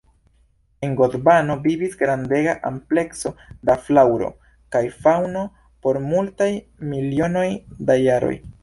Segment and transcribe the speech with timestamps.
[0.85, 3.33] En Gondvano vivis grandega amplekso
[3.71, 4.33] da flaŭro
[4.77, 5.45] kaj faŭno
[5.85, 6.53] por multaj
[6.93, 7.49] milionoj
[7.89, 8.39] da jaroj.